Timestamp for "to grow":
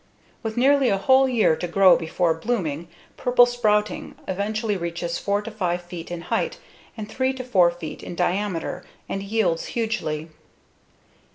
1.55-1.95